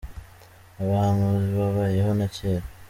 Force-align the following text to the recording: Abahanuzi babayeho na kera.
Abahanuzi 0.81 1.51
babayeho 1.59 2.11
na 2.19 2.27
kera. 2.35 2.65